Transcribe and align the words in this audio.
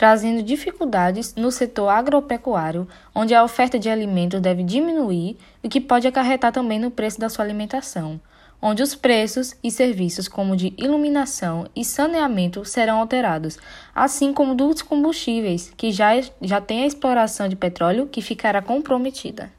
trazendo 0.00 0.42
dificuldades 0.42 1.34
no 1.34 1.52
setor 1.52 1.90
agropecuário, 1.90 2.88
onde 3.14 3.34
a 3.34 3.44
oferta 3.44 3.78
de 3.78 3.90
alimentos 3.90 4.40
deve 4.40 4.62
diminuir, 4.62 5.36
o 5.62 5.68
que 5.68 5.78
pode 5.78 6.08
acarretar 6.08 6.50
também 6.50 6.78
no 6.78 6.90
preço 6.90 7.20
da 7.20 7.28
sua 7.28 7.44
alimentação, 7.44 8.18
onde 8.62 8.82
os 8.82 8.94
preços 8.94 9.54
e 9.62 9.70
serviços 9.70 10.26
como 10.26 10.56
de 10.56 10.72
iluminação 10.78 11.66
e 11.76 11.84
saneamento 11.84 12.64
serão 12.64 12.98
alterados, 12.98 13.58
assim 13.94 14.32
como 14.32 14.54
dos 14.54 14.80
combustíveis, 14.80 15.70
que 15.76 15.92
já, 15.92 16.12
já 16.40 16.62
tem 16.62 16.84
a 16.84 16.86
exploração 16.86 17.46
de 17.46 17.54
petróleo 17.54 18.08
que 18.10 18.22
ficará 18.22 18.62
comprometida. 18.62 19.52